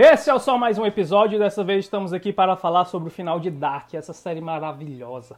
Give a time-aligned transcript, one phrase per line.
[0.00, 1.40] Esse é só mais um episódio.
[1.40, 5.36] Dessa vez estamos aqui para falar sobre o final de Dark, essa série maravilhosa.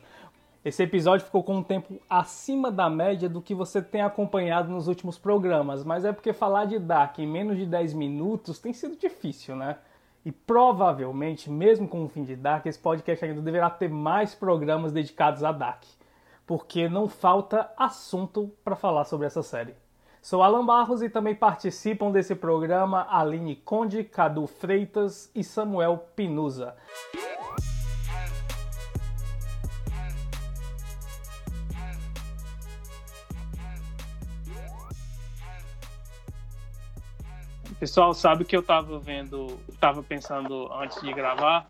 [0.62, 4.86] Esse episódio ficou com um tempo acima da média do que você tem acompanhado nos
[4.86, 8.98] últimos programas, mas é porque falar de Dark em menos de 10 minutos tem sido
[8.98, 9.78] difícil, né?
[10.26, 14.92] E provavelmente, mesmo com o fim de Dark, esse podcast ainda deverá ter mais programas
[14.92, 15.84] dedicados a Dark,
[16.46, 19.74] porque não falta assunto para falar sobre essa série.
[20.22, 26.76] Sou Alan Barros e também participam desse programa Aline Conde, Cadu Freitas e Samuel Pinusa.
[37.78, 41.66] Pessoal, sabe que eu tava vendo, tava pensando antes de gravar,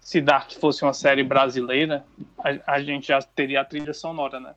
[0.00, 2.04] se Dark fosse uma série brasileira,
[2.38, 4.54] a, a gente já teria a trilha sonora, né?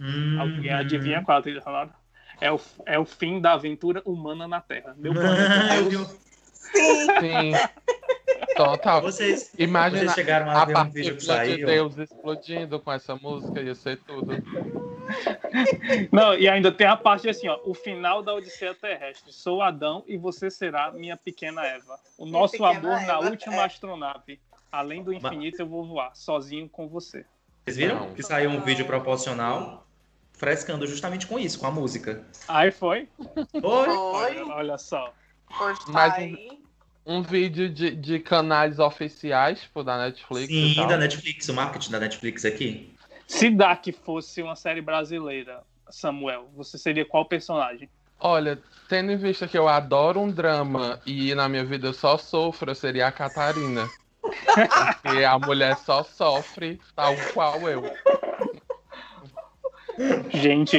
[0.00, 2.03] Hum, Alguém adivinha qual é a trilha sonora?
[2.40, 4.94] É o, é o fim da aventura humana na Terra.
[4.96, 5.12] Meu.
[6.72, 7.06] Sim.
[7.20, 7.52] Sim.
[8.56, 9.02] Total.
[9.02, 11.56] Vocês, Imagina vocês chegaram a, a ver um vídeo que saiu.
[11.56, 14.32] de Deus explodindo com essa música, ia ser tudo.
[16.10, 19.32] Não, e ainda tem a parte assim, ó, o final da Odisseia Terrestre.
[19.32, 21.98] Sou Adão e você será minha pequena Eva.
[22.16, 23.64] O nosso amor Eva, na última é.
[23.64, 24.40] astronave.
[24.70, 27.24] Além do infinito, eu vou voar, sozinho com você.
[27.64, 29.83] Vocês viram que saiu um vídeo proporcional
[30.44, 32.22] frescando justamente com isso, com a música.
[32.46, 33.08] Aí foi?
[33.50, 33.88] Foi.
[33.88, 35.14] Olha, olha só.
[35.88, 40.48] Mas um, um vídeo de, de canais oficiais, tipo, da Netflix.
[40.52, 42.94] Sim, da Netflix, o marketing da Netflix aqui.
[43.26, 47.88] Se Dark fosse uma série brasileira, Samuel, você seria qual personagem?
[48.20, 52.18] Olha, tendo em vista que eu adoro um drama e na minha vida eu só
[52.18, 53.88] sofro, eu seria a Catarina.
[55.02, 57.82] Porque a mulher só sofre, tal qual eu.
[60.30, 60.76] Gente,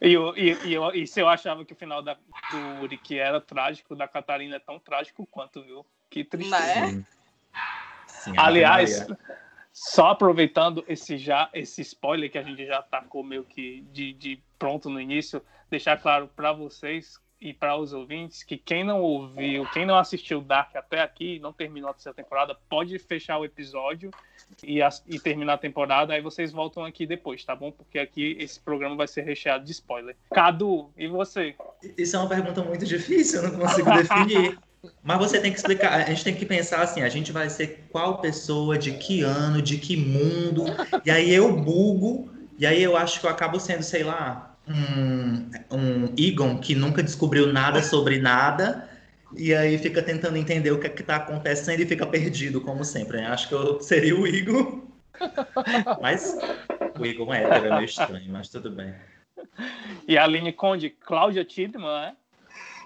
[0.00, 3.00] e, eu, e, e, eu, e se eu achava que o final da, do Uri
[3.12, 5.86] era trágico, da Catarina é tão trágico quanto, viu?
[6.10, 6.92] Que tristeza.
[6.92, 7.04] Né?
[8.06, 9.06] Sim, Aliás,
[9.72, 14.42] só aproveitando esse já esse spoiler que a gente já tacou meio que de, de
[14.58, 19.64] pronto no início, deixar claro para vocês e para os ouvintes que quem não ouviu,
[19.72, 24.10] quem não assistiu Dark até aqui, não terminou a terceira temporada, pode fechar o episódio
[24.62, 27.70] e, a, e terminar a temporada, aí vocês voltam aqui depois, tá bom?
[27.70, 30.16] Porque aqui esse programa vai ser recheado de spoiler.
[30.30, 31.54] Cadu, e você?
[31.96, 34.58] Isso é uma pergunta muito difícil, eu não consigo definir.
[35.02, 37.88] Mas você tem que explicar, a gente tem que pensar assim, a gente vai ser
[37.90, 40.64] qual pessoa, de que ano, de que mundo,
[41.04, 45.50] e aí eu bugo, e aí eu acho que eu acabo sendo, sei lá, um,
[45.70, 48.88] um Egon que nunca descobriu nada sobre nada,
[49.36, 53.18] e aí fica tentando entender o que é está acontecendo e fica perdido, como sempre.
[53.18, 53.26] Né?
[53.26, 54.82] Acho que eu seria o Igor.
[56.00, 56.36] mas
[56.98, 58.94] o Igor é, é meio estranho, mas tudo bem.
[60.06, 62.16] E a Aline Conde, Cláudia Tidman, né?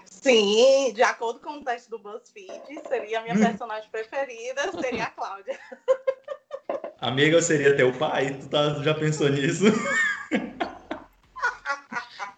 [0.05, 3.41] Sim, de acordo com o teste do BuzzFeed, seria a minha hum.
[3.41, 5.59] personagem preferida, seria a Cláudia.
[7.01, 8.33] Amiga, eu seria teu pai?
[8.39, 9.65] Tu tá, já pensou nisso?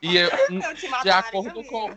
[0.05, 1.95] E eu, eu de acordo com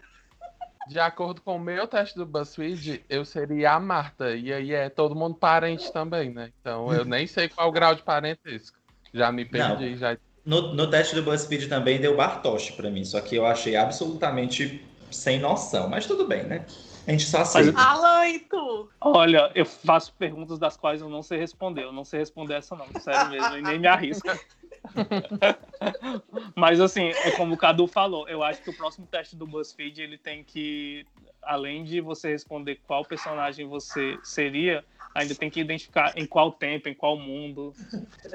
[0.89, 4.35] de acordo com o meu teste do BuzzFeed, eu seria a Marta.
[4.35, 6.51] E aí é todo mundo parente também, né?
[6.61, 8.79] Então eu nem sei qual o grau de parentesco.
[9.13, 9.91] Já me perdi.
[9.91, 9.97] Não.
[9.97, 10.17] Já...
[10.45, 14.83] No, no teste do BuzzFeed também deu Bartoshi para mim, só que eu achei absolutamente
[15.11, 15.89] sem noção.
[15.91, 16.65] Mas tudo bem, né?
[17.07, 17.79] A gente só aceita.
[17.79, 18.89] Alan, e tu?
[19.01, 21.85] Olha, eu faço perguntas das quais eu não sei responder.
[21.85, 24.29] Eu não sei responder essa não, sério mesmo, e nem me arrisco.
[26.55, 30.03] Mas assim, é como o Cadu falou, eu acho que o próximo teste do BuzzFeed
[30.03, 31.07] ele tem que,
[31.43, 34.85] além de você responder qual personagem você seria,
[35.15, 37.75] ainda tem que identificar em qual tempo, em qual mundo.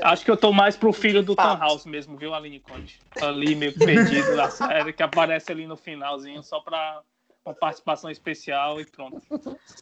[0.02, 3.00] Acho que eu tô mais pro filho do Tom House mesmo, viu, Aline Conde?
[3.22, 7.02] Ali meio perdido na série, que aparece ali no finalzinho só pra
[7.46, 9.22] uma participação especial e pronto.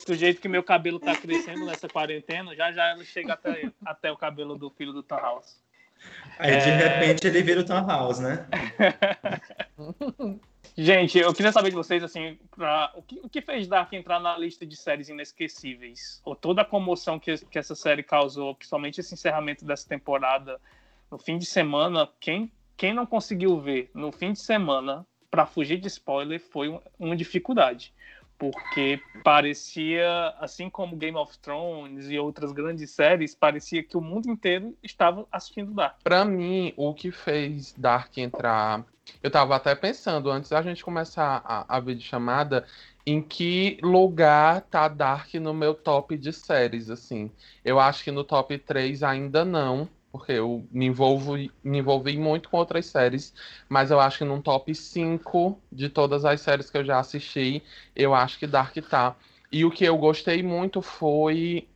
[0.05, 4.11] Do jeito que meu cabelo tá crescendo nessa quarentena, já já ele chega até, até
[4.11, 5.61] o cabelo do filho do Tom House.
[6.39, 6.75] Aí de é...
[6.75, 8.47] repente ele vira o Tom House, né?
[10.78, 14.20] Gente, eu queria saber de vocês, assim, pra, o, que, o que fez Dark entrar
[14.20, 16.22] na lista de séries inesquecíveis?
[16.23, 20.59] Ou toda a comoção que, que essa série causou, principalmente esse encerramento dessa temporada,
[21.11, 25.78] no fim de semana, quem, quem não conseguiu ver no fim de semana, para fugir
[25.78, 27.93] de spoiler, foi uma dificuldade
[28.41, 34.32] porque parecia, assim como Game of Thrones e outras grandes séries, parecia que o mundo
[34.32, 35.97] inteiro estava assistindo Dark.
[36.03, 38.84] Para mim, o que fez Dark entrar,
[39.22, 42.66] eu tava até pensando antes da gente começar a, a videochamada,
[43.05, 47.29] em que lugar tá Dark no meu top de séries, assim.
[47.64, 52.49] Eu acho que no top 3 ainda não, porque eu me, envolvo, me envolvi muito
[52.49, 53.34] com outras séries,
[53.69, 57.63] mas eu acho que num top 5 de todas as séries que eu já assisti,
[57.96, 59.16] eu acho que Dark tá.
[59.52, 61.67] E o que eu gostei muito foi,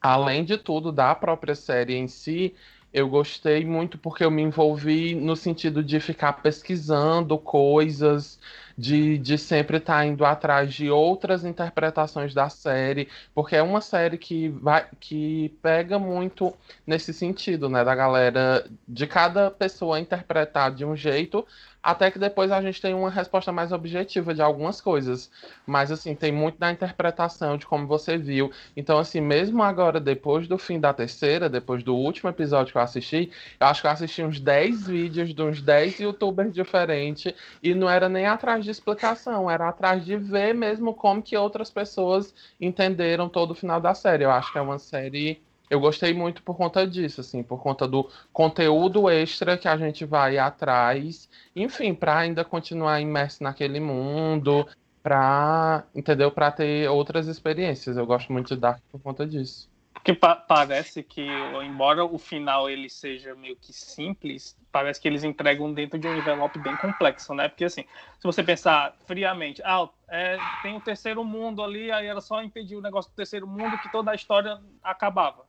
[0.00, 2.54] além de tudo, da própria série em si,
[2.92, 8.38] eu gostei muito porque eu me envolvi no sentido de ficar pesquisando coisas,
[8.76, 13.80] de, de sempre estar tá indo atrás de outras interpretações da série, porque é uma
[13.80, 16.54] série que vai que pega muito
[16.86, 21.46] nesse sentido, né, da galera de cada pessoa interpretar de um jeito,
[21.84, 25.30] até que depois a gente tem uma resposta mais objetiva de algumas coisas.
[25.66, 28.50] Mas, assim, tem muito da interpretação de como você viu.
[28.74, 32.82] Então, assim, mesmo agora, depois do fim da terceira, depois do último episódio que eu
[32.82, 37.74] assisti, eu acho que eu assisti uns 10 vídeos de uns 10 youtubers diferentes e
[37.74, 42.34] não era nem atrás de explicação, era atrás de ver mesmo como que outras pessoas
[42.58, 44.24] entenderam todo o final da série.
[44.24, 47.88] Eu acho que é uma série eu gostei muito por conta disso, assim, por conta
[47.88, 54.66] do conteúdo extra que a gente vai atrás, enfim, para ainda continuar imerso naquele mundo,
[55.02, 57.96] para, entendeu, para ter outras experiências.
[57.96, 59.72] Eu gosto muito de Dark por conta disso.
[59.92, 61.26] Porque pa parece que,
[61.64, 66.16] embora o final ele seja meio que simples, parece que eles entregam dentro de um
[66.16, 67.48] envelope bem complexo, né?
[67.48, 67.84] Porque assim,
[68.18, 72.76] se você pensar friamente, ah, é, tem o terceiro mundo ali, aí era só impedir
[72.76, 75.46] o negócio do terceiro mundo que toda a história acabava.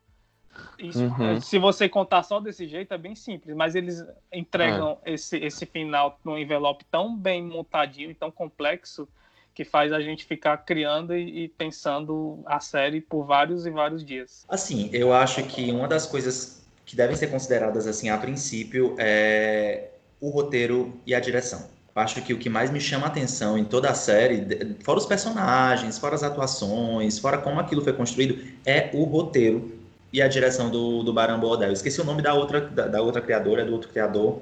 [0.78, 1.40] Isso, uhum.
[1.40, 5.14] Se você contar só desse jeito, é bem simples, mas eles entregam é.
[5.14, 9.08] esse, esse final num envelope tão bem montadinho e tão complexo
[9.54, 14.04] que faz a gente ficar criando e, e, pensando a série por vários e vários
[14.04, 14.46] dias.
[14.50, 19.92] Assim, eu acho que uma das coisas que devem ser consideradas assim a princípio é
[20.20, 21.74] o roteiro e a direção.
[21.96, 25.00] Eu acho que o que mais me chama a atenção em toda a série, fora
[25.00, 29.75] os personagens, fora as atuações, fora como aquilo foi construído, é o roteiro
[30.16, 31.74] e a direção do, do Baran Bordel.
[31.74, 34.42] Esqueci o nome da outra, da, da, outra criadora, do outro criador,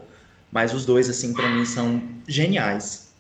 [0.52, 3.12] mas os dois, assim, para mim são geniais.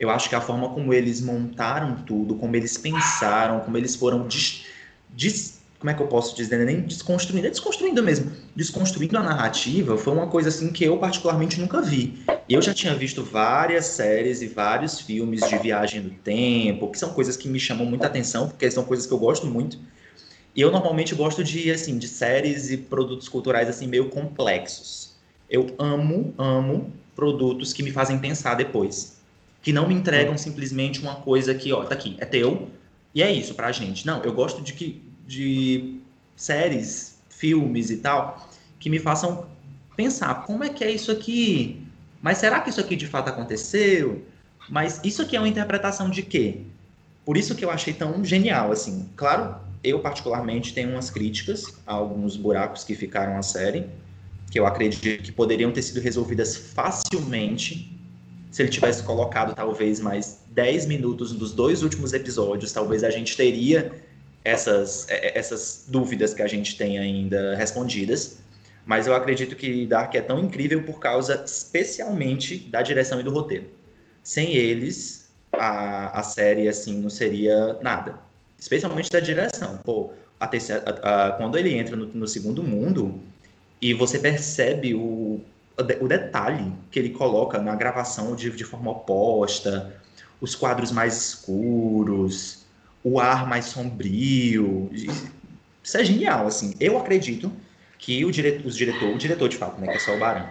[0.00, 4.26] Eu acho que a forma como eles montaram tudo, como eles pensaram, como eles foram
[4.26, 4.64] des,
[5.10, 9.98] des, como é que eu posso dizer, nem desconstruindo, é desconstruindo mesmo, desconstruindo a narrativa,
[9.98, 12.24] foi uma coisa assim que eu particularmente nunca vi.
[12.48, 17.10] Eu já tinha visto várias séries e vários filmes de viagem no tempo, que são
[17.10, 19.78] coisas que me chamam muita atenção, porque são coisas que eu gosto muito.
[20.54, 25.14] E eu normalmente gosto de, assim, de séries e produtos culturais, assim, meio complexos.
[25.48, 29.18] Eu amo, amo produtos que me fazem pensar depois.
[29.62, 32.68] Que não me entregam simplesmente uma coisa que, ó, tá aqui, é teu,
[33.14, 34.06] e é isso pra gente.
[34.06, 36.00] Não, eu gosto de, que, de
[36.36, 39.46] séries, filmes e tal, que me façam
[39.96, 41.86] pensar, como é que é isso aqui?
[42.20, 44.24] Mas será que isso aqui de fato aconteceu?
[44.68, 46.62] Mas isso aqui é uma interpretação de quê?
[47.24, 49.08] Por isso que eu achei tão genial, assim.
[49.16, 53.86] Claro, eu, particularmente, tenho umas críticas a alguns buracos que ficaram na série,
[54.50, 57.98] que eu acredito que poderiam ter sido resolvidas facilmente
[58.50, 63.34] se ele tivesse colocado talvez mais 10 minutos dos dois últimos episódios, talvez a gente
[63.34, 63.90] teria
[64.44, 68.38] essas, é, é, essas dúvidas que a gente tem ainda respondidas.
[68.84, 73.30] Mas eu acredito que Dark é tão incrível por causa especialmente da direção e do
[73.30, 73.70] roteiro.
[74.22, 78.18] Sem eles, a, a série assim não seria nada
[78.62, 79.78] especialmente da direção.
[79.78, 83.20] Pô, a terceira, a, a, quando ele entra no, no, segundo mundo
[83.80, 85.40] e você percebe o,
[86.00, 90.00] o detalhe que ele coloca na gravação de, de forma oposta,
[90.40, 92.64] os quadros mais escuros,
[93.02, 94.88] o ar mais sombrio.
[95.82, 96.72] Isso é genial, assim.
[96.78, 97.52] Eu acredito
[97.98, 98.36] que o os
[98.76, 100.48] diretor, o diretor de fato, né, que é só o Barão,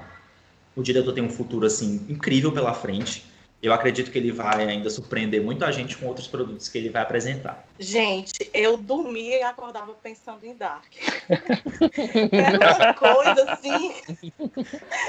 [0.75, 3.30] o diretor tem um futuro assim incrível pela frente
[3.61, 6.89] eu acredito que ele vai ainda surpreender muito a gente com outros produtos que ele
[6.89, 7.63] vai apresentar.
[7.77, 10.91] Gente, eu dormia e acordava pensando em Dark.
[12.31, 13.93] Era uma coisa assim.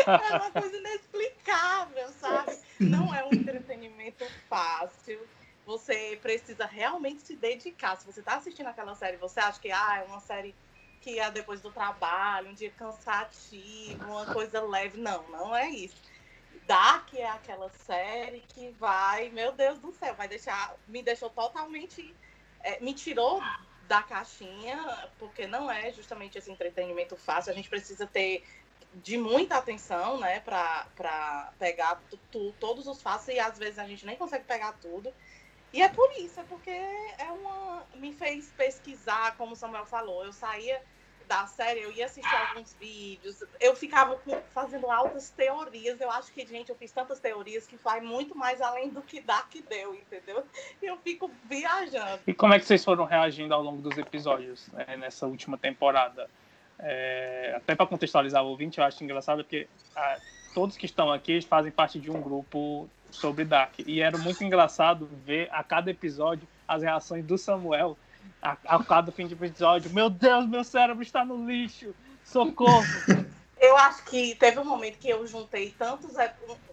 [0.07, 2.59] Era uma coisa inexplicável, sabe?
[2.79, 5.19] Não é um entretenimento fácil.
[5.65, 7.97] Você precisa realmente se dedicar.
[7.97, 10.55] Se você está assistindo aquela série, você acha que ah, é uma série
[11.01, 15.01] que é depois do trabalho, um dia cansativo, uma coisa leve.
[15.01, 16.12] Não, não é isso
[16.73, 22.17] Dark é aquela série que vai, meu Deus do céu, vai deixar, me deixou totalmente,
[22.61, 23.43] é, me tirou
[23.87, 28.43] da caixinha, porque não é justamente esse entretenimento fácil, a gente precisa ter
[28.95, 32.01] de muita atenção, né, para pegar
[32.31, 35.13] tu, todos os fatos e às vezes a gente nem consegue pegar tudo.
[35.75, 40.25] E é por isso, é porque é uma me fez pesquisar, como o Samuel falou.
[40.25, 40.83] Eu saía
[41.33, 44.21] da série, eu ia assistir alguns vídeos, eu ficava
[44.53, 45.99] fazendo altas teorias.
[45.99, 49.19] Eu acho que, gente, eu fiz tantas teorias que vai muito mais além do que
[49.19, 50.45] dá que deu, entendeu?
[50.83, 52.21] E eu fico viajando.
[52.27, 56.29] E como é que vocês foram reagindo ao longo dos episódios né, nessa última temporada?
[56.79, 60.19] É, até para contextualizar o ouvinte, eu acho engraçado porque a,
[60.53, 63.79] todos que estão aqui fazem parte de um grupo sobre Dark.
[63.87, 67.97] E era muito engraçado ver a cada episódio as reações do Samuel
[68.43, 69.91] a, a cada fim de episódio.
[69.91, 71.95] Meu Deus, meu cérebro está no lixo.
[72.25, 72.85] Socorro.
[73.59, 76.15] Eu acho que teve um momento que eu juntei tantos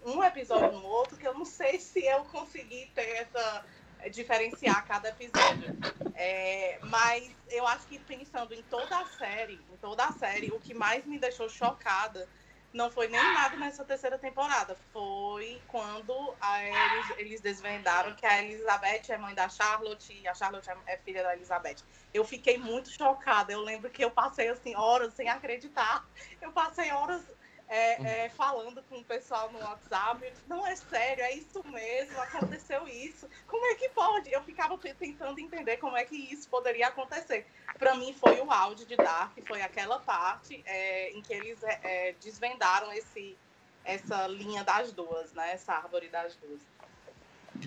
[0.03, 3.63] um episódio no outro que eu não sei se eu consegui ter essa
[4.11, 5.77] diferenciar cada episódio.
[6.15, 10.59] É, mas eu acho que pensando em toda a série, em toda a série, o
[10.59, 12.27] que mais me deixou chocada
[12.71, 14.77] não foi nem nada nessa terceira temporada.
[14.93, 20.33] Foi quando a, eles, eles desvendaram que a Elizabeth é mãe da Charlotte e a
[20.33, 21.77] Charlotte é, filha da Elizabeth.
[22.13, 23.51] Eu fiquei muito chocada.
[23.51, 26.07] Eu lembro que eu passei assim horas sem acreditar.
[26.41, 27.23] Eu passei horas
[27.69, 30.19] é, é, falando com o pessoal no WhatsApp.
[30.27, 33.29] Disse, não é sério, é isso mesmo, aconteceu isso.
[33.47, 34.31] Como é que pode?
[34.31, 37.45] Eu ficava tentando entender como é que isso poderia acontecer.
[37.77, 41.79] Para mim foi o áudio de Dark, foi aquela parte é, em que eles é,
[41.83, 43.37] é, desvendaram esse,
[43.85, 45.51] essa linha das duas, né?
[45.53, 46.59] Essa árvore das duas.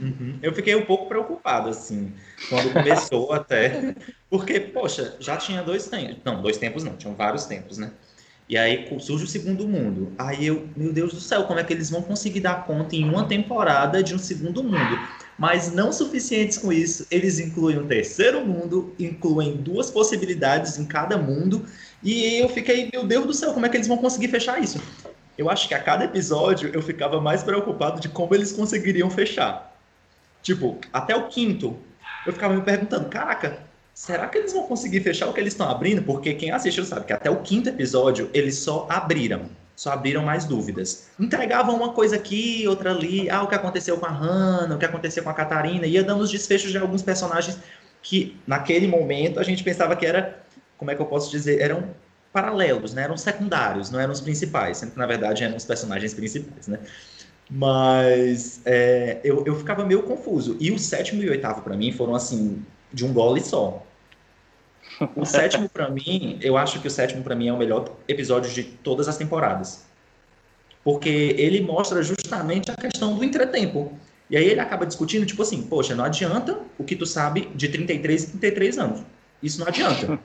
[0.00, 0.38] Uhum.
[0.42, 2.14] Eu fiquei um pouco preocupado, assim,
[2.48, 3.94] quando começou até,
[4.30, 7.92] porque, poxa, já tinha dois tempos, não, dois tempos não, tinham vários tempos, né?
[8.48, 10.12] E aí surge o segundo mundo.
[10.18, 13.04] Aí eu, meu Deus do céu, como é que eles vão conseguir dar conta em
[13.04, 14.98] uma temporada de um segundo mundo?
[15.38, 21.16] Mas não suficientes com isso, eles incluem um terceiro mundo, incluem duas possibilidades em cada
[21.16, 21.64] mundo.
[22.02, 24.80] E eu fiquei, meu Deus do céu, como é que eles vão conseguir fechar isso?
[25.36, 29.74] Eu acho que a cada episódio eu ficava mais preocupado de como eles conseguiriam fechar.
[30.42, 31.76] Tipo, até o quinto,
[32.26, 33.58] eu ficava me perguntando, caraca,
[33.94, 36.02] será que eles vão conseguir fechar o que eles estão abrindo?
[36.02, 39.42] Porque quem assistiu sabe que até o quinto episódio eles só abriram.
[39.74, 41.08] Só abriram mais dúvidas.
[41.18, 43.28] Entregavam uma coisa aqui, outra ali.
[43.30, 45.86] Ah, o que aconteceu com a Hannah, o que aconteceu com a Catarina.
[45.86, 47.58] Ia dando os desfechos de alguns personagens
[48.02, 50.40] que, naquele momento, a gente pensava que era,
[50.76, 51.88] como é que eu posso dizer, eram
[52.32, 53.04] paralelos, né?
[53.04, 54.78] Eram secundários, não eram os principais.
[54.78, 56.78] Sendo que, na verdade, eram os personagens principais, né?
[57.50, 60.56] Mas é, eu, eu ficava meio confuso.
[60.60, 63.84] E o sétimo e o oitavo, para mim, foram, assim, de um gole só.
[65.16, 68.50] O sétimo, para mim, eu acho que o sétimo, para mim, é o melhor episódio
[68.50, 69.84] de todas as temporadas.
[70.84, 71.08] Porque
[71.38, 73.92] ele mostra justamente a questão do entretempo.
[74.28, 77.68] E aí ele acaba discutindo, tipo assim, poxa, não adianta o que tu sabe de
[77.68, 79.02] 33 e 33 anos.
[79.42, 80.18] Isso não adianta.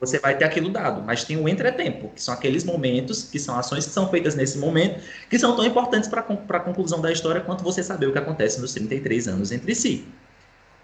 [0.00, 3.56] Você vai ter aquilo dado, mas tem o entretempo, que são aqueles momentos, que são
[3.56, 5.00] ações que são feitas nesse momento,
[5.30, 8.60] que são tão importantes para a conclusão da história quanto você saber o que acontece
[8.60, 10.04] nos 33 anos entre si.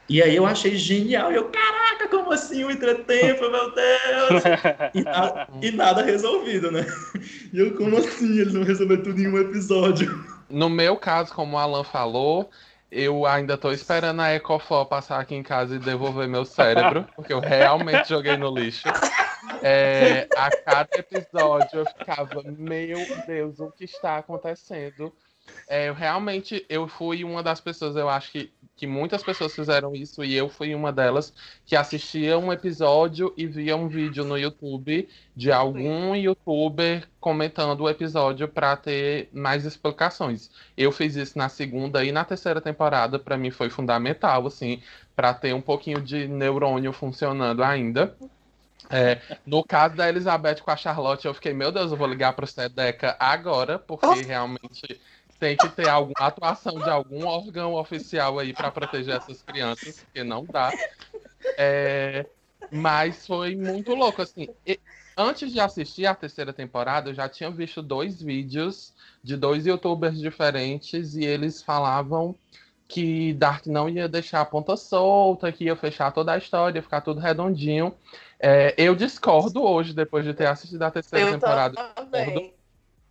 [0.09, 1.31] E aí eu achei genial.
[1.31, 4.43] E eu, caraca, como assim o entretempo, meu Deus?
[4.95, 6.87] E nada, e nada resolvido, né?
[7.53, 10.25] E eu, como assim eles vão resolver tudo em um episódio?
[10.49, 12.51] No meu caso, como o Alan falou,
[12.91, 17.33] eu ainda tô esperando a Ecofó passar aqui em casa e devolver meu cérebro, porque
[17.33, 18.89] eu realmente joguei no lixo.
[19.63, 25.13] É, a cada episódio eu ficava, meu Deus, o que está acontecendo?
[25.69, 29.93] É, eu realmente, eu fui uma das pessoas, eu acho que que muitas pessoas fizeram
[29.93, 31.35] isso e eu fui uma delas
[31.67, 36.21] que assistia um episódio e via um vídeo no YouTube de algum Sim.
[36.21, 40.49] youtuber comentando o episódio para ter mais explicações.
[40.77, 44.81] Eu fiz isso na segunda e na terceira temporada, para mim foi fundamental assim,
[45.17, 48.17] para ter um pouquinho de neurônio funcionando ainda.
[48.89, 52.33] É, no caso da Elizabeth com a Charlotte, eu fiquei, meu Deus, eu vou ligar
[52.33, 55.01] para o Sedeca agora, porque realmente
[55.39, 60.25] tem que ter alguma atuação de algum órgão oficial aí para proteger essas crianças, porque
[60.25, 60.73] não dá.
[61.57, 62.27] É,
[62.71, 64.49] mas foi muito louco, assim.
[64.67, 64.81] E,
[65.17, 68.93] antes de assistir a terceira temporada, eu já tinha visto dois vídeos
[69.23, 72.35] de dois youtubers diferentes e eles falavam
[72.89, 76.83] que Dark não ia deixar a ponta solta, que ia fechar toda a história, ia
[76.83, 77.95] ficar tudo redondinho.
[78.41, 81.77] É, eu discordo hoje, depois de ter assistido a terceira eu temporada.
[81.95, 82.55] Também.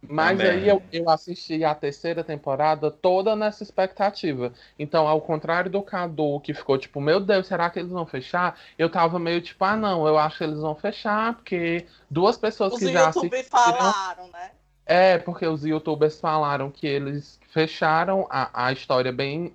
[0.10, 0.52] Mas Também.
[0.52, 4.54] aí eu, eu assisti a terceira temporada toda nessa expectativa.
[4.80, 8.58] Então, ao contrário do Cadu, que ficou tipo, meu Deus, será que eles vão fechar?
[8.78, 12.74] Eu tava meio tipo, ah, não, eu acho que eles vão fechar, porque duas pessoas
[12.74, 13.40] os que já assistiram...
[13.40, 14.52] Os falaram, né?
[14.86, 19.54] É, porque os youtubers falaram que eles fecharam a, a história bem,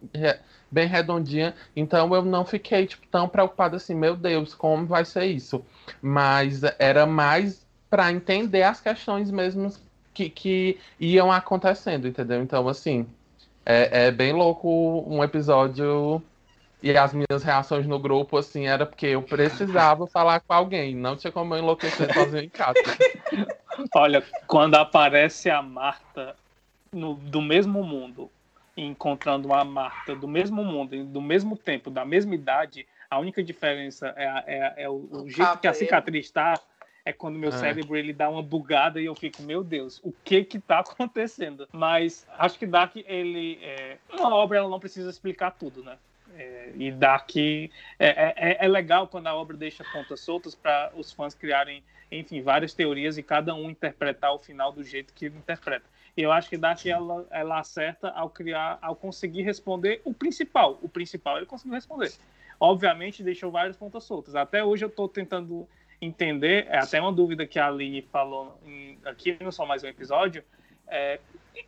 [0.70, 5.24] bem redondinha, então eu não fiquei tipo, tão preocupado assim, meu Deus, como vai ser
[5.24, 5.64] isso?
[6.02, 9.70] Mas era mais para entender as questões mesmo
[10.12, 12.42] que, que iam acontecendo, entendeu?
[12.42, 13.06] Então, assim,
[13.64, 16.22] é, é bem louco um episódio
[16.82, 20.94] e as minhas reações no grupo, assim, era porque eu precisava falar com alguém.
[20.96, 22.74] Não tinha como eu enlouquecer sozinho em casa.
[23.94, 26.34] Olha, quando aparece a Marta
[26.92, 28.28] no, do mesmo mundo,
[28.76, 34.12] encontrando uma Marta do mesmo mundo, do mesmo tempo, da mesma idade, a única diferença
[34.16, 36.54] é, é, é o, o jeito que a cicatriz está
[37.04, 37.52] é quando meu é.
[37.52, 41.68] cérebro ele dá uma bugada e eu fico, meu Deus, o que que tá acontecendo?
[41.72, 45.98] Mas acho que Dark, ele é uma obra, ela não precisa explicar tudo, né?
[46.34, 47.68] É, e Dark é,
[47.98, 52.72] é, é, legal quando a obra deixa pontas soltas para os fãs criarem, enfim, várias
[52.72, 55.84] teorias e cada um interpretar o final do jeito que interpreta.
[56.16, 60.78] E eu acho que Dark ela, ela acerta ao criar, ao conseguir responder o principal.
[60.82, 62.12] O principal ele conseguiu responder.
[62.60, 64.34] Obviamente deixou várias pontas soltas.
[64.34, 65.66] Até hoje eu estou tentando
[66.02, 69.86] entender, é até uma dúvida que a Ali falou em, aqui no Só Mais Um
[69.86, 70.42] Episódio,
[70.88, 71.20] é,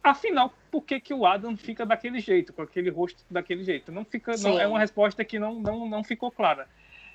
[0.03, 3.93] afinal, por que, que o Adam fica daquele jeito, com aquele rosto daquele jeito?
[3.93, 6.69] Não fica, não, é uma resposta que não, não, não ficou clara.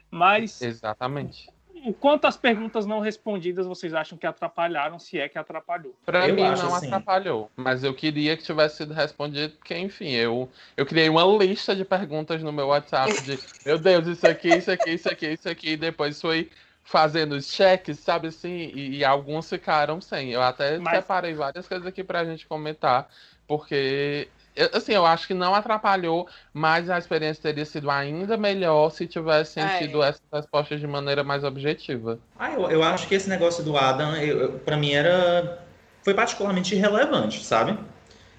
[0.09, 0.61] Mas.
[0.61, 1.49] Exatamente.
[1.85, 5.95] O quanto as perguntas não respondidas vocês acham que atrapalharam, se é que atrapalhou?
[6.05, 6.87] Para mim não assim.
[6.87, 11.73] atrapalhou, mas eu queria que tivesse sido respondido, porque enfim, eu, eu criei uma lista
[11.73, 15.47] de perguntas no meu WhatsApp de meu Deus, isso aqui, isso aqui, isso aqui, isso
[15.47, 16.49] aqui, e depois foi
[16.89, 20.31] fazendo os cheques, sabe assim, e, e, alguns ficaram sem.
[20.31, 20.95] Eu até Mas...
[20.95, 23.07] separei várias coisas aqui pra gente comentar,
[23.47, 24.27] porque
[24.73, 29.63] assim, eu acho que não atrapalhou, mas a experiência teria sido ainda melhor se tivessem
[29.63, 29.77] é.
[29.77, 32.17] tido essas respostas de maneira mais objetiva.
[32.37, 34.13] Ah, eu, eu acho que esse negócio do Adam,
[34.65, 35.63] para mim era
[36.03, 37.77] foi particularmente irrelevante, sabe?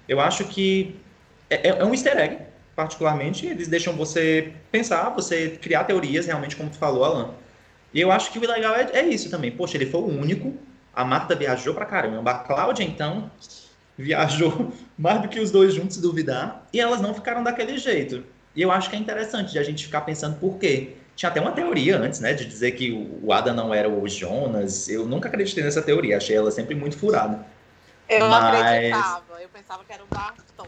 [0.09, 0.99] Eu acho que
[1.49, 2.39] é, é, é um easter egg,
[2.75, 7.40] particularmente, eles deixam você pensar, você criar teorias, realmente, como tu falou, Alan.
[7.93, 9.51] E eu acho que o legal é, é isso também.
[9.51, 10.53] Poxa, ele foi o único.
[10.93, 12.31] A Marta viajou pra caramba.
[12.31, 13.29] A Cláudia, então,
[13.97, 16.65] viajou mais do que os dois juntos, se duvidar.
[16.73, 18.23] E elas não ficaram daquele jeito.
[18.55, 20.95] E eu acho que é interessante de a gente ficar pensando por quê.
[21.15, 22.33] Tinha até uma teoria antes, né?
[22.33, 24.89] De dizer que o Adam não era o Jonas.
[24.89, 26.17] Eu nunca acreditei nessa teoria.
[26.17, 27.45] Achei ela sempre muito furada.
[28.09, 28.61] Eu Mas...
[28.61, 29.41] acreditava.
[29.41, 30.67] Eu pensava que era o Barton.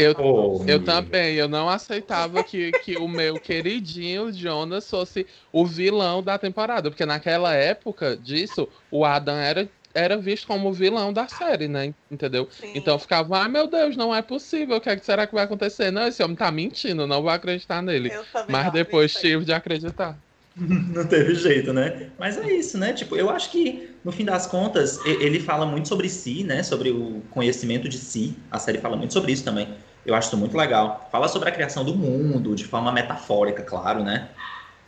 [0.00, 5.66] Eu, oh, eu também, eu não aceitava que, que o meu queridinho Jonas fosse o
[5.66, 11.12] vilão da temporada, porque naquela época disso, o Adam era, era visto como o vilão
[11.12, 11.94] da série, né?
[12.10, 12.48] Entendeu?
[12.50, 12.72] Sim.
[12.74, 15.26] Então eu ficava, ai ah, meu Deus, não é possível, o que, é que será
[15.26, 15.90] que vai acontecer?
[15.90, 18.10] Não, esse homem tá mentindo, não vou acreditar nele.
[18.48, 20.18] Mas depois tive de acreditar.
[20.56, 22.10] não teve jeito, né?
[22.18, 22.92] Mas é isso, né?
[22.92, 26.62] Tipo, eu acho que no fim das contas ele fala muito sobre si, né?
[26.62, 28.34] Sobre o conhecimento de si.
[28.50, 29.68] A série fala muito sobre isso também.
[30.04, 31.08] Eu acho isso muito legal.
[31.10, 34.30] Fala sobre a criação do mundo de forma metafórica, claro, né?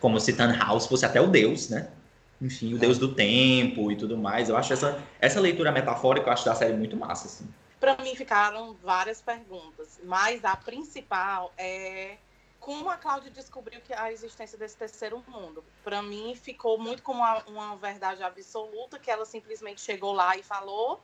[0.01, 1.89] Como se Tannhaus fosse até o deus, né?
[2.41, 4.49] Enfim, o deus do tempo e tudo mais.
[4.49, 7.47] Eu acho essa essa leitura metafórica, eu acho da série muito massa, assim.
[7.79, 12.17] Para mim ficaram várias perguntas, mas a principal é
[12.63, 15.65] como a Cláudia descobriu que a existência desse terceiro mundo.
[15.83, 20.45] Para mim, ficou muito como uma, uma, verdade absoluta, que ela simplesmente chegou lá e
[20.45, 21.01] falou.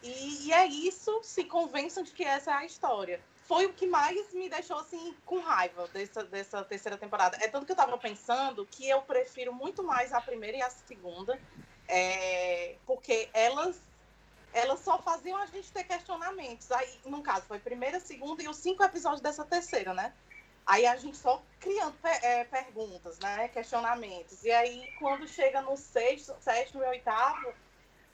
[0.00, 3.20] E, e, é isso, se convençam de que essa é a história.
[3.52, 7.36] Foi o que mais me deixou, assim, com raiva dessa, dessa terceira temporada.
[7.38, 10.70] É tanto que eu tava pensando que eu prefiro muito mais a primeira e a
[10.70, 11.38] segunda,
[11.86, 13.78] é, porque elas
[14.54, 16.72] elas só faziam a gente ter questionamentos.
[16.72, 20.14] Aí, no caso, foi primeira, segunda e os cinco episódios dessa terceira, né?
[20.64, 23.48] Aí a gente só criando é, perguntas, né?
[23.48, 24.42] Questionamentos.
[24.44, 27.52] E aí, quando chega no sexto, sétimo e oitavo,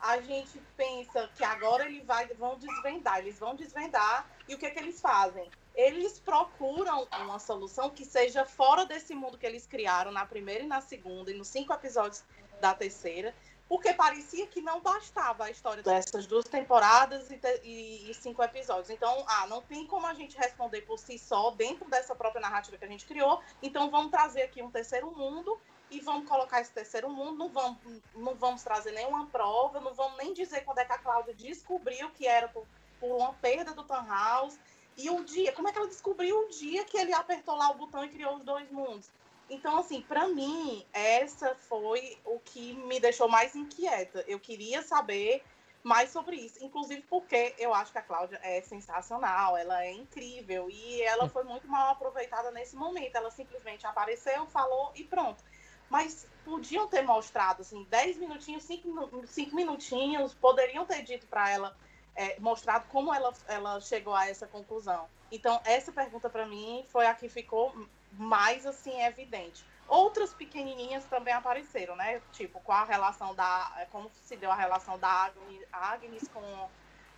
[0.01, 4.29] a gente pensa que agora eles vai, vão desvendar, eles vão desvendar.
[4.49, 5.51] E o que, é que eles fazem?
[5.75, 10.67] Eles procuram uma solução que seja fora desse mundo que eles criaram na primeira e
[10.67, 12.25] na segunda, e nos cinco episódios
[12.61, 13.35] da terceira
[13.69, 18.89] porque parecia que não bastava a história dessas duas temporadas e, e, e, cinco episódios.
[18.89, 22.79] Então, ah, não tem como a gente responder por si só dentro dessa própria narrativa
[22.79, 23.43] que a gente criou.
[23.63, 27.39] Então, vamos trazer aqui um terceiro mundo e vamos colocar esse terceiro mundo.
[27.39, 27.79] Não vamos,
[28.15, 32.11] não vamos trazer nenhuma prova, não vamos nem dizer quando é que a Cláudia descobriu
[32.11, 32.67] que era por,
[33.01, 34.59] por uma perda do House
[34.97, 37.75] E o dia, como é que ela descobriu o dia que ele apertou lá o
[37.75, 39.11] botão e criou os dois mundos?
[39.51, 44.23] Então, assim, para mim, essa foi o que me deixou mais inquieta.
[44.29, 45.43] Eu queria saber
[45.83, 50.69] mais sobre isso, inclusive porque eu acho que a Cláudia é sensacional, ela é incrível
[50.69, 53.17] e ela foi muito mal aproveitada nesse momento.
[53.17, 55.43] Ela simplesmente apareceu, falou e pronto.
[55.91, 61.77] Mas podiam ter mostrado, assim, 10 minutinhos, 5 minutinhos, poderiam ter dito para ela,
[62.17, 65.07] é, mostrado como ela, ela chegou a essa conclusão.
[65.31, 67.75] Então, essa pergunta para mim foi a que ficou
[68.13, 69.65] mais assim evidente.
[69.87, 72.21] Outras pequenininhas também apareceram, né?
[72.33, 73.73] Tipo, com a relação da.
[73.79, 75.31] É, como se deu a relação da
[75.73, 76.69] Agnes com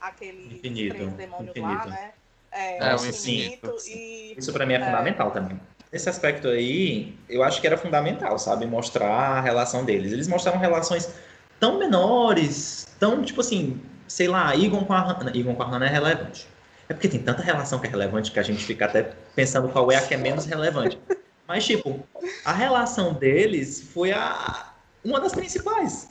[0.00, 1.78] aqueles infinito, três demônios infinito.
[1.78, 2.12] lá, né?
[2.52, 3.66] É, é o infinito.
[3.66, 5.60] infinito e, Isso para mim é, é fundamental também.
[5.92, 8.64] Nesse aspecto aí, eu acho que era fundamental, sabe?
[8.64, 10.12] Mostrar a relação deles.
[10.12, 11.12] Eles mostraram relações
[11.58, 15.36] tão menores, tão, tipo assim, sei lá, Egon com a Hannah.
[15.36, 16.46] Egon com a Hannah é relevante.
[16.88, 19.90] É porque tem tanta relação que é relevante que a gente fica até pensando qual
[19.90, 20.98] é a que é menos relevante.
[21.46, 22.06] Mas, tipo,
[22.44, 24.72] a relação deles foi a,
[25.04, 26.08] uma das principais.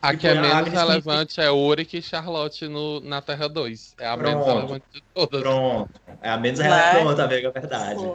[0.00, 3.94] A que é menos relevante é Uric e Charlotte no, na Terra 2.
[4.00, 4.30] É a Pronto.
[4.30, 5.42] menos relevante de todas.
[5.42, 6.00] Pronto.
[6.20, 8.10] É a menos relevante, Pronto, amiga, é verdade.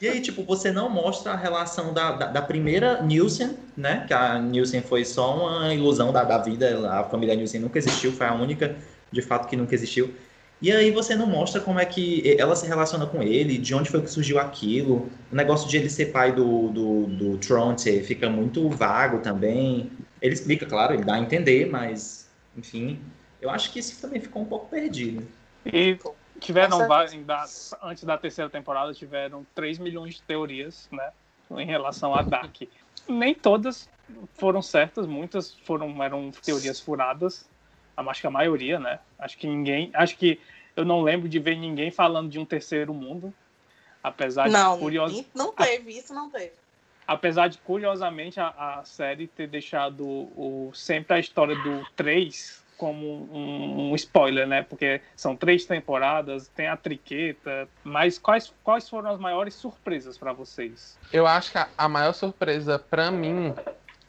[0.00, 4.04] E aí, tipo, você não mostra a relação da, da, da, primeira Nielsen, né?
[4.06, 6.90] Que a Nielsen foi só uma ilusão da, da vida.
[6.90, 8.76] A família Nielsen nunca existiu, foi a única,
[9.10, 10.12] de fato, que nunca existiu.
[10.60, 13.90] E aí você não mostra como é que ela se relaciona com ele, de onde
[13.90, 15.10] foi que surgiu aquilo.
[15.30, 17.40] O negócio de ele ser pai do, do, do
[18.04, 19.90] fica muito vago também.
[20.20, 22.98] Ele explica, claro, ele dá a entender, mas, enfim,
[23.40, 25.22] eu acho que isso também ficou um pouco perdido.
[25.64, 25.98] E
[26.40, 26.78] tiveram,
[27.82, 31.12] antes da terceira temporada, tiveram 3 milhões de teorias, né,
[31.50, 32.62] em relação a Dark.
[33.08, 33.88] Nem todas
[34.34, 37.48] foram certas, muitas foram eram teorias furadas,
[37.96, 38.98] acho que a maioria, né?
[39.18, 40.40] Acho que ninguém, acho que
[40.74, 43.32] eu não lembro de ver ninguém falando de um terceiro mundo,
[44.02, 45.26] apesar não, de curioso.
[45.34, 46.52] Não teve, isso não teve.
[47.06, 53.28] Apesar de curiosamente a, a série ter deixado o, sempre a história do 3 como
[53.32, 54.62] um, um, spoiler, né?
[54.62, 57.68] Porque são três temporadas, tem a triqueta.
[57.82, 60.98] Mas quais, quais foram as maiores surpresas para vocês?
[61.12, 63.54] Eu acho que a, a maior surpresa para mim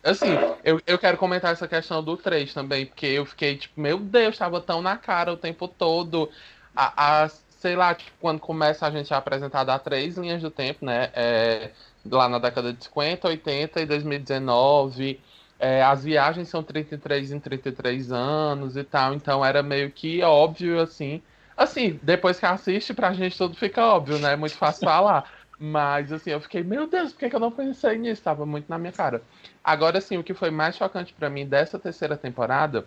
[0.08, 0.30] Assim,
[0.64, 4.36] eu, eu quero comentar essa questão do 3 também, porque eu fiquei tipo, meu Deus,
[4.36, 6.30] estava tão na cara o tempo todo.
[6.74, 10.50] A, a, sei lá, tipo, quando começa a gente a apresentar dar três linhas do
[10.50, 11.10] tempo, né?
[11.14, 11.72] É,
[12.06, 15.20] lá na década de 50, 80 e 2019.
[15.60, 20.80] É, as viagens são 33 em 33 anos e tal, então era meio que óbvio,
[20.80, 21.22] assim.
[21.56, 24.34] Assim, depois que assiste, pra gente tudo fica óbvio, né?
[24.34, 25.32] É muito fácil falar.
[25.60, 28.22] Mas, assim, eu fiquei, meu Deus, por que, que eu não pensei nisso?
[28.22, 29.24] Tava muito na minha cara.
[29.64, 32.86] Agora, assim, o que foi mais chocante para mim dessa terceira temporada,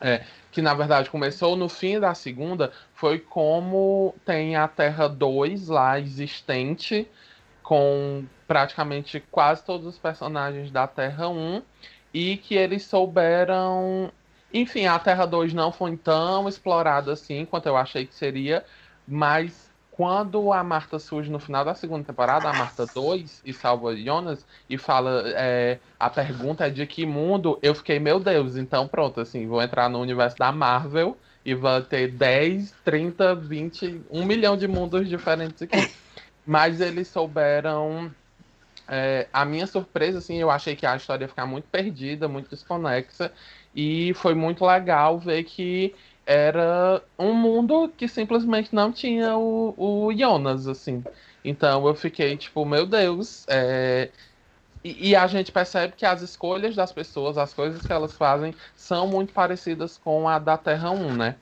[0.00, 5.68] é, que na verdade começou no fim da segunda, foi como tem a Terra 2
[5.68, 7.08] lá existente,
[7.68, 11.60] com praticamente quase todos os personagens da Terra 1,
[12.14, 14.10] e que eles souberam.
[14.50, 18.64] Enfim, a Terra 2 não foi tão explorada assim quanto eu achei que seria,
[19.06, 23.94] mas quando a Marta surge no final da segunda temporada, a Marta 2, e salva
[23.94, 28.88] Jonas, e fala, é, a pergunta é de que mundo, eu fiquei, meu Deus, então
[28.88, 34.24] pronto, assim, vou entrar no universo da Marvel e vai ter 10, 30, 20, 1
[34.24, 36.07] milhão de mundos diferentes aqui.
[36.48, 38.10] Mas eles souberam.
[38.88, 42.48] É, a minha surpresa, assim, eu achei que a história ia ficar muito perdida, muito
[42.48, 43.30] desconexa,
[43.76, 50.10] e foi muito legal ver que era um mundo que simplesmente não tinha o, o
[50.16, 51.04] Jonas, assim.
[51.44, 53.44] Então eu fiquei tipo, meu Deus.
[53.46, 54.10] É...
[54.82, 58.54] E, e, a gente percebe que as escolhas das pessoas, as coisas que elas fazem,
[58.74, 61.36] são muito parecidas com a da Terra 1, né?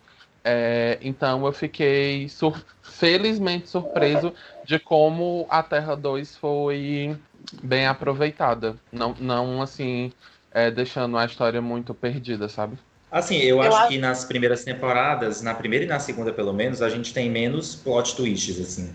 [0.49, 4.33] É, então eu fiquei sur felizmente surpreso
[4.65, 7.17] de como a Terra 2 foi
[7.65, 8.77] bem aproveitada.
[8.93, 10.13] Não, não assim,
[10.53, 12.79] é, deixando a história muito perdida, sabe?
[13.11, 16.53] Assim, eu, eu acho, acho, que nas primeiras temporadas, na primeira e na segunda pelo
[16.53, 18.95] menos, a gente tem menos plot twists, assim.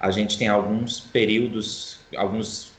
[0.00, 2.72] A gente tem alguns períodos, alguns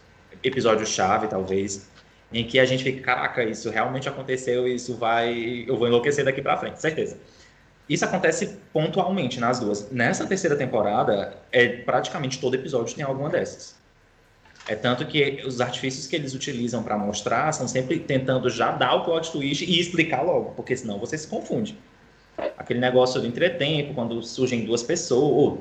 [0.43, 1.91] episódios-chave, talvez,
[2.31, 5.63] em que a gente fica, caraca, isso realmente aconteceu, isso vai.
[5.67, 7.19] Eu vou enlouquecer daqui pra frente, certeza.
[7.87, 9.91] Isso acontece pontualmente nas duas.
[9.91, 13.75] Nessa terceira temporada, é praticamente todo episódio tem alguma dessas.
[14.65, 18.95] É tanto que os artifícios que eles utilizam para mostrar são sempre tentando já dar
[18.95, 21.77] o plot twist e explicar logo, porque senão você se confunde.
[22.57, 25.59] Aquele negócio do entretempo, quando surgem duas pessoas,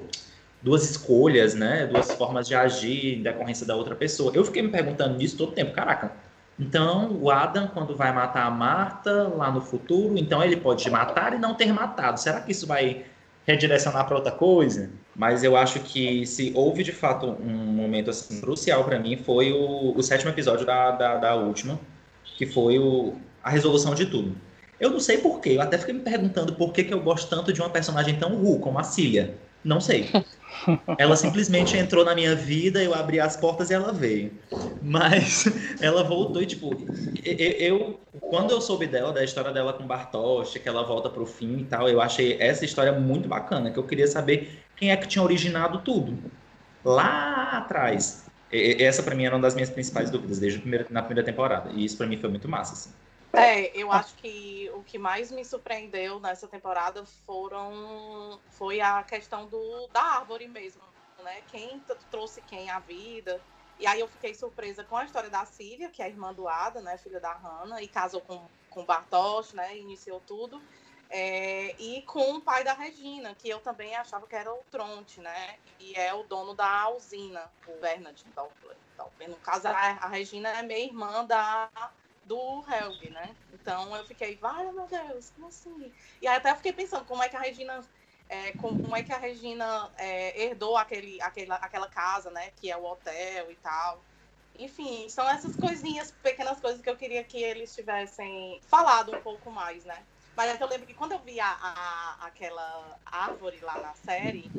[0.62, 1.86] duas escolhas, né?
[1.86, 4.30] Duas formas de agir em decorrência da outra pessoa.
[4.34, 5.72] Eu fiquei me perguntando nisso todo tempo.
[5.72, 6.12] Caraca,
[6.62, 11.34] então o Adam, quando vai matar a Marta lá no futuro, então ele pode matar
[11.34, 12.20] e não ter matado.
[12.20, 13.04] Será que isso vai
[13.44, 14.90] redirecionar para outra coisa?
[15.14, 19.52] Mas eu acho que se houve de fato um momento assim, crucial para mim foi
[19.52, 21.78] o, o sétimo episódio da, da, da, última,
[22.36, 24.34] que foi o, a resolução de tudo.
[24.78, 27.52] Eu não sei porquê, eu até fiquei me perguntando por que, que eu gosto tanto
[27.52, 29.34] de uma personagem tão ru como a Cília.
[29.64, 30.08] Não sei.
[30.98, 34.40] Ela simplesmente entrou na minha vida, eu abri as portas e ela veio.
[34.80, 35.44] Mas
[35.80, 36.86] ela voltou e, tipo,
[37.24, 41.58] eu, quando eu soube dela, da história dela com Bartosz, que ela volta pro fim
[41.60, 45.06] e tal, eu achei essa história muito bacana, que eu queria saber quem é que
[45.08, 46.24] tinha originado tudo.
[46.84, 48.30] Lá atrás.
[48.50, 51.72] Essa, para mim, era uma das minhas principais dúvidas, desde primeira, na primeira temporada.
[51.72, 52.98] E isso, para mim, foi muito massa, assim.
[53.32, 59.46] É, eu acho que o que mais me surpreendeu nessa temporada foram foi a questão
[59.46, 60.82] do da árvore mesmo,
[61.22, 61.42] né?
[61.48, 63.40] Quem trouxe quem à vida.
[63.78, 66.46] E aí eu fiquei surpresa com a história da Cília, que é a irmã do
[66.46, 70.62] Ada, né, filha da Hannah, e casou com com Bartosz, né, iniciou tudo.
[71.10, 75.20] É, e com o pai da Regina, que eu também achava que era o Tronte,
[75.20, 75.58] né?
[75.78, 79.28] E é o dono da usina, o Bernard Doppler.
[79.28, 81.68] No caso, a, a Regina é meia irmã da
[82.24, 83.34] do Helg, né?
[83.52, 85.92] Então eu fiquei, vai, meu Deus, como assim?
[86.20, 87.82] E aí até fiquei pensando como é que a Regina
[88.28, 92.50] é, como é que a Regina é, herdou aquele, aquele, aquela casa, né?
[92.56, 94.02] Que é o hotel e tal.
[94.58, 99.50] Enfim, são essas coisinhas, pequenas coisas que eu queria que eles tivessem falado um pouco
[99.50, 100.02] mais, né?
[100.34, 104.50] Mas eu lembro que quando eu vi a, a, aquela árvore lá na série,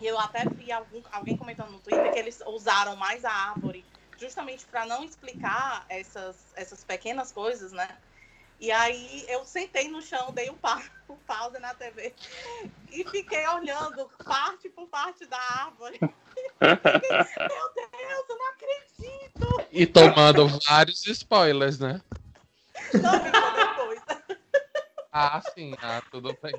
[0.00, 3.84] eu até vi algum, alguém comentando no Twitter que eles usaram mais a árvore
[4.22, 7.88] justamente para não explicar essas, essas pequenas coisas, né?
[8.60, 10.80] E aí eu sentei no chão, dei um, pa
[11.10, 12.14] um pause na TV
[12.92, 15.98] e fiquei olhando parte por parte da árvore.
[16.00, 16.78] Meu
[17.74, 19.68] Deus, eu não acredito!
[19.72, 22.00] E tomando vários spoilers, né?
[22.94, 24.00] Não, depois.
[25.14, 26.54] Ah, sim, ah, tudo bem.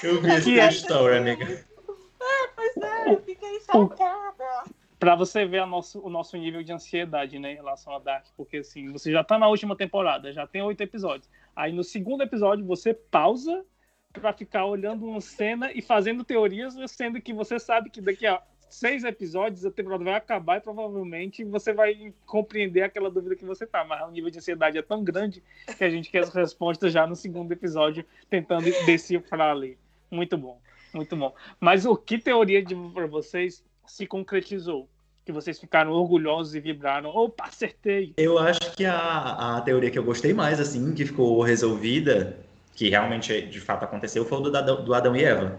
[0.00, 0.68] Eu vi esse é...
[0.68, 1.44] story, amiga.
[1.44, 4.64] É, pois é, eu fiquei chocada
[4.98, 8.58] para você ver nosso, o nosso nível de ansiedade, né, em relação a Dark, porque
[8.58, 11.30] assim, você já tá na última temporada, já tem oito episódios.
[11.54, 13.64] Aí no segundo episódio você pausa
[14.12, 18.42] para ficar olhando uma cena e fazendo teorias, sendo que você sabe que daqui a
[18.68, 23.66] seis episódios a temporada vai acabar e provavelmente você vai compreender aquela dúvida que você
[23.66, 23.84] tá.
[23.84, 25.42] Mas o nível de ansiedade é tão grande
[25.76, 29.78] que a gente quer as respostas já no segundo episódio, tentando decifrar ali.
[30.10, 30.60] Muito bom,
[30.92, 31.34] muito bom.
[31.60, 34.88] Mas o que teoria de para vocês se concretizou?
[35.24, 38.14] Que vocês ficaram orgulhosos e vibraram, opa, acertei!
[38.16, 42.38] Eu acho que a, a teoria que eu gostei mais, assim, que ficou resolvida,
[42.74, 45.58] que realmente de fato aconteceu, foi o do, do Adão e Eva.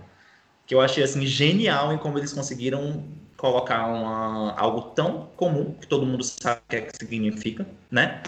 [0.66, 3.04] Que eu achei, assim, genial em como eles conseguiram
[3.40, 8.22] colocar uma, algo tão comum, que todo mundo sabe o que, é que significa, né?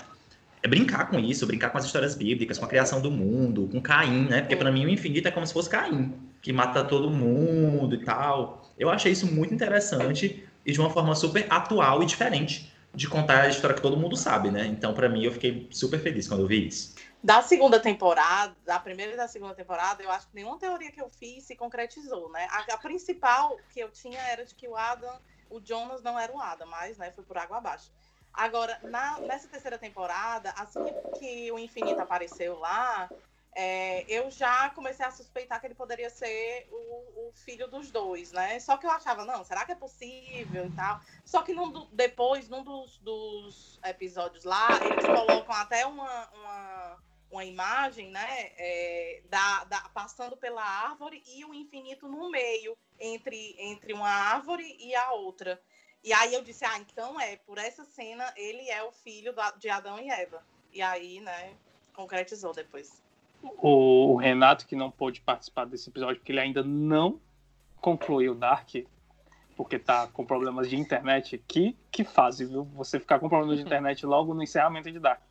[0.63, 3.81] É brincar com isso, brincar com as histórias bíblicas, com a criação do mundo, com
[3.81, 4.41] Caim, né?
[4.41, 8.05] Porque para mim o infinito é como se fosse Caim, que mata todo mundo e
[8.05, 8.61] tal.
[8.81, 13.43] Eu achei isso muito interessante e de uma forma super atual e diferente de contar
[13.43, 14.65] a história que todo mundo sabe, né?
[14.65, 16.95] Então, para mim, eu fiquei super feliz quando eu vi isso.
[17.23, 20.99] Da segunda temporada, da primeira e da segunda temporada, eu acho que nenhuma teoria que
[20.99, 22.47] eu fiz se concretizou, né?
[22.49, 25.15] A, a principal que eu tinha era de que o Adam,
[25.51, 27.91] o Jonas não era o Adam, mas, né, foi por água abaixo.
[28.33, 30.79] Agora, na, nessa terceira temporada, assim
[31.19, 33.07] que o Infinito apareceu lá,
[33.53, 38.31] é, eu já comecei a suspeitar que ele poderia ser o, o, filho dos dois,
[38.31, 38.59] né?
[38.61, 41.01] Só que eu achava, não, será que é possível e tal?
[41.25, 47.45] Só que num, depois, num dos, dos, episódios lá, eles colocam até uma, uma, uma
[47.45, 48.51] imagem, né?
[48.57, 54.77] É, da, da, passando pela árvore e o infinito no meio, entre, entre uma árvore
[54.79, 55.61] e a outra.
[56.01, 59.69] E aí eu disse, ah, então é, por essa cena, ele é o filho de
[59.69, 60.41] Adão e Eva.
[60.71, 61.53] E aí, né,
[61.93, 63.01] concretizou depois
[63.43, 67.19] o, Renato, que não pôde participar desse episódio, porque ele ainda não
[67.80, 68.69] concluiu Dark,
[69.56, 71.41] porque tá com problemas de internet.
[71.47, 72.65] Que, que fase, viu?
[72.75, 75.21] Você ficar com problemas de internet logo no encerramento de Dark.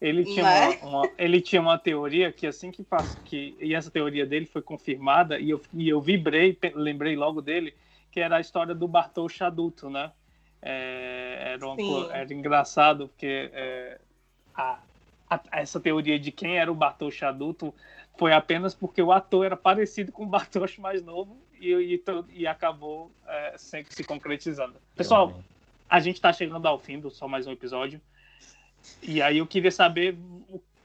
[0.00, 0.78] Ele tinha, uma, né?
[0.82, 4.60] uma, ele tinha uma teoria que assim que passa, que e essa teoria dele foi
[4.60, 7.74] confirmada e eu, e eu vibrei, lembrei logo dele,
[8.10, 10.12] que era a história do Bartosz adulto, né?
[10.60, 14.00] É, era, uma, era engraçado porque é,
[14.54, 14.78] a,
[15.34, 17.74] a, essa teoria de quem era o Bartosz adulto
[18.16, 22.46] foi apenas porque o ator era parecido com o Bartosz mais novo e, e, e
[22.46, 24.74] acabou é, sempre se concretizando.
[24.94, 25.42] Pessoal,
[25.88, 28.00] a gente está chegando ao fim do só mais um episódio.
[29.02, 30.16] E aí eu queria saber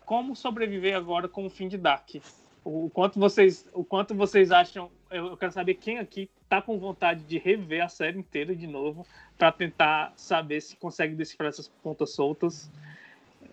[0.05, 2.15] como sobreviver agora com o fim de Dark.
[2.63, 4.91] O quanto vocês, o quanto vocês acham?
[5.09, 9.05] Eu quero saber quem aqui está com vontade de rever a série inteira de novo
[9.37, 12.71] para tentar saber se consegue decifrar essas pontas soltas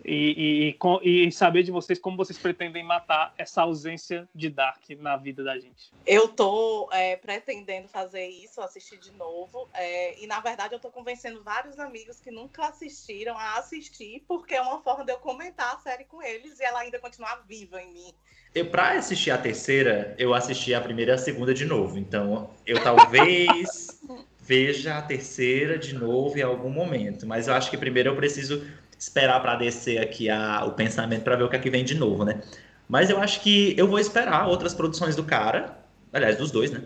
[0.03, 5.17] e, e, e, saber de vocês como vocês pretendem matar essa ausência de Dark na
[5.17, 5.91] vida da gente.
[6.05, 9.67] Eu tô é, pretendendo fazer isso, assistir de novo.
[9.73, 14.55] É, e na verdade eu tô convencendo vários amigos que nunca assistiram a assistir, porque
[14.55, 17.81] é uma forma de eu comentar a série com eles e ela ainda continuar viva
[17.81, 18.13] em mim.
[18.55, 21.97] Eu, pra assistir a terceira, eu assisti a primeira e a segunda de novo.
[21.97, 24.01] Então, eu talvez
[24.39, 27.27] veja a terceira de novo em algum momento.
[27.27, 28.65] Mas eu acho que primeiro eu preciso
[28.97, 31.95] esperar para descer aqui a, o pensamento para ver o que é que vem de
[31.95, 32.41] novo, né?
[32.87, 35.77] Mas eu acho que eu vou esperar outras produções do cara,
[36.11, 36.83] aliás, dos dois, né?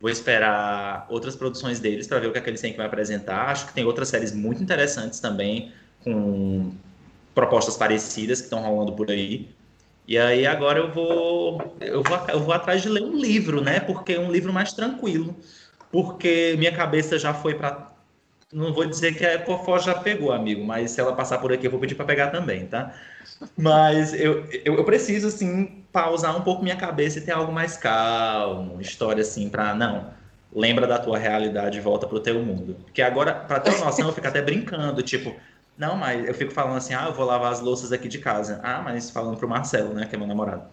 [0.00, 2.84] Vou esperar outras produções deles para ver o que, é que eles têm que me
[2.84, 3.48] apresentar.
[3.48, 5.72] Acho que tem outras séries muito interessantes também,
[6.04, 6.72] com
[7.34, 9.48] propostas parecidas que estão rolando por aí.
[10.08, 13.80] E aí agora eu vou, eu vou eu vou atrás de ler um livro, né?
[13.80, 15.36] Porque é um livro mais tranquilo.
[15.90, 17.95] Porque minha cabeça já foi para
[18.52, 21.66] não vou dizer que a Fofó já pegou, amigo, mas se ela passar por aqui,
[21.66, 22.94] eu vou pedir para pegar também, tá?
[23.56, 27.76] Mas eu, eu, eu, preciso, assim, pausar um pouco minha cabeça e ter algo mais
[27.76, 30.14] calmo, história assim, para não.
[30.52, 32.76] Lembra da tua realidade e volta pro teu mundo.
[32.84, 35.34] Porque agora, para ter uma noção, eu fico até brincando, tipo,
[35.76, 38.60] Não, mas eu fico falando assim, ah, eu vou lavar as louças aqui de casa.
[38.62, 40.64] Ah, mas falando pro Marcelo, né, que é meu namorado.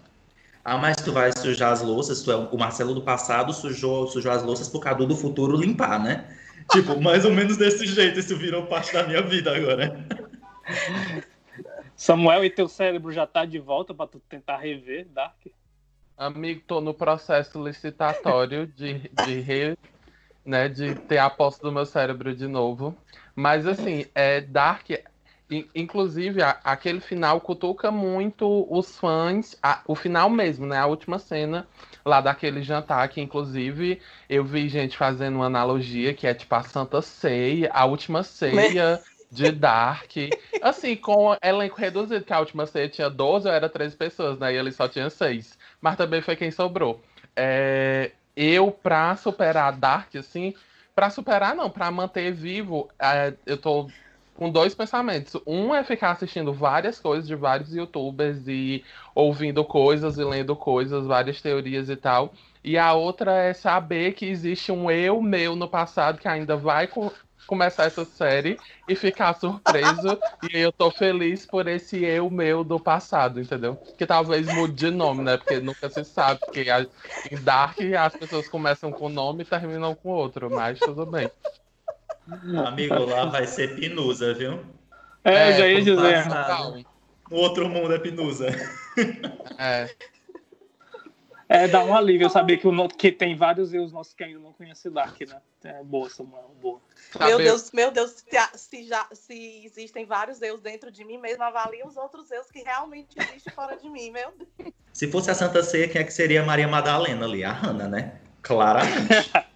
[0.63, 4.31] Ah, mas tu vai sujar as louças, tu é o Marcelo do passado sujou, sujou
[4.31, 6.25] as louças pro Cadu do futuro limpar, né?
[6.69, 10.05] Tipo, mais ou menos desse jeito, isso virou parte da minha vida agora.
[11.95, 15.37] Samuel, e teu cérebro já tá de volta para tu tentar rever Dark?
[16.17, 19.77] Amigo, tô no processo licitatório de, de, re,
[20.45, 22.95] né, de ter a posse do meu cérebro de novo.
[23.35, 24.89] Mas assim, é Dark,
[25.73, 31.17] inclusive a, aquele final cutuca muito os fãs, a, o final mesmo, né, a última
[31.17, 31.67] cena
[32.05, 36.63] lá daquele jantar que inclusive eu vi gente fazendo uma analogia que é tipo a
[36.63, 40.11] Santa Ceia, a última ceia de Dark.
[40.61, 44.53] Assim, com elenco reduzido, que a última ceia tinha 12 ou era 13 pessoas, né?
[44.53, 45.57] E ele só tinha 6.
[45.81, 47.01] Mas também foi quem sobrou.
[47.35, 50.53] É, eu, pra superar Dark, assim,
[50.95, 53.89] pra superar não, pra manter vivo, é, eu tô
[54.43, 55.41] com dois pensamentos.
[55.47, 58.83] Um é ficar assistindo várias coisas de vários youtubers e
[59.15, 62.33] ouvindo coisas e lendo coisas, várias teorias e tal.
[62.61, 66.89] E a outra é saber que existe um eu meu no passado que ainda vai
[67.47, 70.19] começar essa série e ficar surpreso.
[70.51, 73.77] e eu tô feliz por esse eu meu do passado, entendeu?
[73.97, 75.37] Que talvez mude de nome, né?
[75.37, 76.41] Porque nunca se sabe.
[76.41, 76.65] Porque
[77.31, 81.31] em Dark as pessoas começam com um nome e terminam com outro, mas tudo bem.
[82.65, 84.59] Amigo, lá vai ser Pinusa, viu?
[85.23, 86.23] É, é já ia dizer.
[86.23, 86.85] Passado,
[87.29, 88.47] o outro mundo é Pinusa.
[89.57, 89.89] É.
[91.49, 94.53] É, dá um alívio saber que, o, que tem vários eus nossos que ainda não
[94.53, 95.39] conhecem Dark, né?
[95.63, 96.81] É boa, Samuel, boa.
[97.19, 101.43] Meu Deus, meu Deus, se, se, já, se existem vários eus dentro de mim, mesmo
[101.43, 104.73] avalia os outros eus que realmente existem fora de mim, meu Deus.
[104.93, 107.43] Se fosse a Santa Ceia, quem é que seria a Maria Madalena ali?
[107.43, 108.19] A Hanna, né?
[108.41, 109.31] Claramente.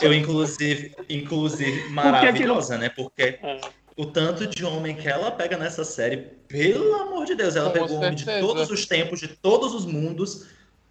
[0.00, 2.88] Eu, inclusive, inclusive maravilhosa, né?
[2.88, 3.60] Porque é
[3.96, 7.72] o tanto de homem que ela pega nessa série, pelo amor de Deus, ela Com
[7.72, 8.06] pegou certeza.
[8.06, 10.46] homem de todos os tempos, de todos os mundos.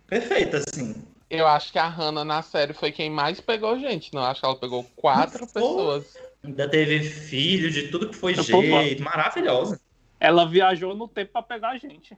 [0.08, 0.95] Perfeita, assim.
[1.30, 4.24] Eu acho que a Hannah na série foi quem mais pegou gente, não?
[4.24, 6.17] Acho que ela pegou quatro pessoas.
[6.43, 9.80] Ainda teve filho de tudo que foi Eu jeito, maravilhosa.
[10.19, 12.17] Ela viajou no tempo para pegar a gente.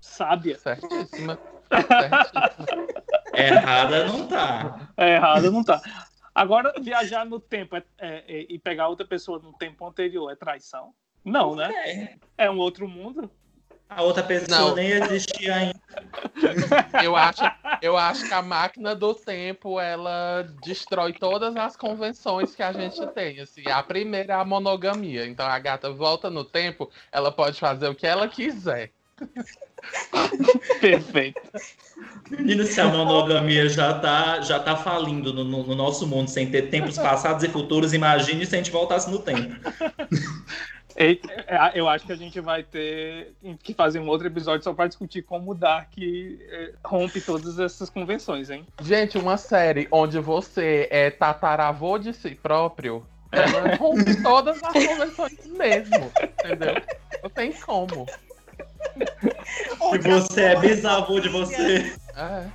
[0.00, 0.58] Sábia.
[0.58, 1.38] Certíssima.
[1.70, 2.86] Certíssima.
[3.34, 4.90] Errada não tá.
[4.96, 5.80] É, errada não tá.
[6.34, 10.36] Agora, viajar no tempo é, é, é, e pegar outra pessoa no tempo anterior é
[10.36, 10.92] traição?
[11.24, 11.70] Não, né?
[12.38, 13.30] É, é um outro mundo.
[13.90, 14.74] A outra pessoa não.
[14.76, 15.80] nem existia ainda.
[17.02, 17.42] Eu acho,
[17.82, 23.04] eu acho que a máquina do tempo ela destrói todas as convenções que a gente
[23.08, 23.40] tem.
[23.40, 25.26] Assim, a primeira é a monogamia.
[25.26, 28.92] Então a gata volta no tempo, ela pode fazer o que ela quiser.
[30.80, 31.40] Perfeito.
[32.30, 36.50] Menino, se a monogamia já tá, já tá falindo no, no, no, nosso mundo sem
[36.50, 39.54] ter tempos passados e futuros, imagine se a gente voltasse no tempo.
[41.74, 45.22] Eu acho que a gente vai ter que fazer um outro episódio só para discutir
[45.22, 48.66] como o Dark é, rompe todas essas convenções, hein?
[48.82, 55.46] Gente, uma série onde você é tataravô de si próprio, ela rompe todas as convenções
[55.46, 56.74] mesmo, entendeu?
[57.22, 58.06] Não tem como.
[59.92, 61.96] E você é bisavô de você.
[62.14, 62.46] É.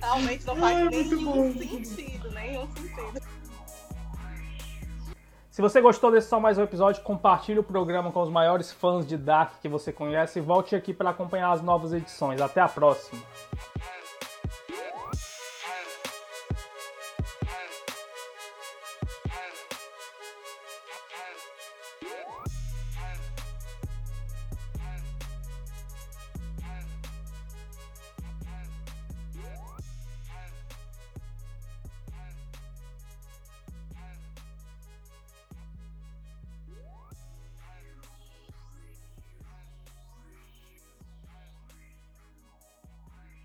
[0.00, 3.22] Realmente não faz Ai, nenhum sentido, nenhum sentido.
[5.50, 9.06] Se você gostou desse só mais um episódio, compartilhe o programa com os maiores fãs
[9.06, 12.40] de Dark que você conhece e volte aqui para acompanhar as novas edições.
[12.40, 13.20] Até a próxima!